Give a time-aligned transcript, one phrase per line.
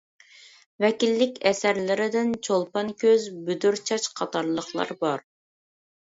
[0.83, 5.23] ۋەكىللىك ئەسەرلىرىدىن: «چولپان كۆز»، «بۈدۈر چاچ» قاتارلىقلار بار.